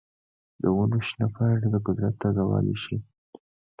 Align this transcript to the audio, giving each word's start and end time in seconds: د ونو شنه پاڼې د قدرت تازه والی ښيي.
د 0.61 0.63
ونو 0.75 0.99
شنه 1.07 1.27
پاڼې 1.35 1.67
د 1.71 1.75
قدرت 1.87 2.13
تازه 2.21 2.43
والی 2.49 2.75
ښيي. 2.83 2.97